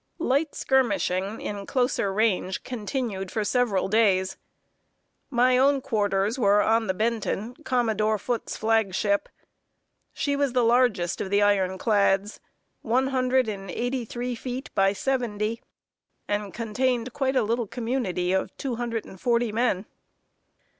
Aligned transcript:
Light 0.17 0.55
skirmishing 0.55 1.39
in 1.41 1.67
closer 1.67 2.11
range 2.11 2.63
continued 2.63 3.29
for 3.29 3.43
several 3.43 3.87
days. 3.87 4.35
My 5.29 5.59
own 5.59 5.79
quarters 5.79 6.39
were 6.39 6.59
on 6.63 6.87
the 6.87 6.95
Benton, 6.95 7.53
Commodore 7.63 8.17
Foote's 8.17 8.57
flagship. 8.57 9.29
She 10.11 10.35
was 10.35 10.53
the 10.53 10.63
largest 10.63 11.21
of 11.21 11.29
the 11.29 11.43
iron 11.43 11.77
clads, 11.77 12.39
one 12.81 13.09
hundred 13.09 13.47
and 13.47 13.69
eighty 13.69 14.03
three 14.03 14.33
feet 14.33 14.73
by 14.73 14.91
seventy, 14.91 15.61
and 16.27 16.51
contained 16.51 17.13
quite 17.13 17.35
a 17.35 17.43
little 17.43 17.67
community 17.67 18.31
of 18.33 18.57
two 18.57 18.77
hundred 18.77 19.05
and 19.05 19.21
forty 19.21 19.51
men. 19.51 19.85